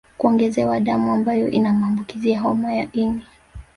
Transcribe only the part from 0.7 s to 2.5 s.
damu ambayo ina maambukizi ya